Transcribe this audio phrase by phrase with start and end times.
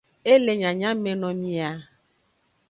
[0.31, 1.69] E le nyanyameno mia.